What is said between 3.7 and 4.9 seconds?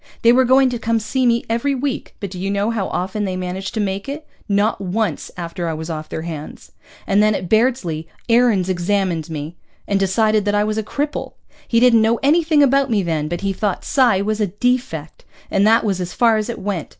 to make it? Not